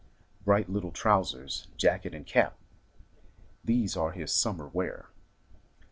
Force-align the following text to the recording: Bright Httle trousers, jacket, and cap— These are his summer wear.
Bright 0.43 0.67
Httle 0.67 0.91
trousers, 0.91 1.67
jacket, 1.77 2.15
and 2.15 2.25
cap— 2.25 2.57
These 3.71 3.95
are 3.95 4.13
his 4.13 4.33
summer 4.33 4.67
wear. 4.67 5.09